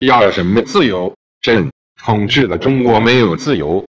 [0.00, 1.14] 要什么自由？
[1.40, 3.86] 朕统治的中国没有自由。